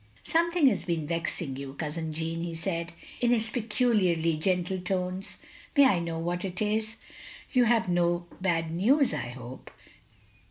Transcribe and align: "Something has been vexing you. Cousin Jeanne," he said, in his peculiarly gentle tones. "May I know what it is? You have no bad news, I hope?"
"Something 0.23 0.65
has 0.69 0.83
been 0.83 1.05
vexing 1.05 1.57
you. 1.57 1.75
Cousin 1.75 2.11
Jeanne," 2.11 2.41
he 2.43 2.55
said, 2.55 2.91
in 3.19 3.29
his 3.29 3.51
peculiarly 3.51 4.35
gentle 4.35 4.79
tones. 4.79 5.37
"May 5.77 5.85
I 5.85 5.99
know 5.99 6.17
what 6.17 6.43
it 6.43 6.59
is? 6.59 6.95
You 7.53 7.65
have 7.65 7.87
no 7.87 8.25
bad 8.41 8.71
news, 8.71 9.13
I 9.13 9.29
hope?" 9.29 9.69